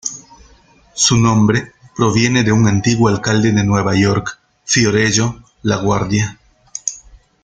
[0.95, 6.39] Su nombre proviene de un antiguo alcalde de Nueva York, Fiorello LaGuardia.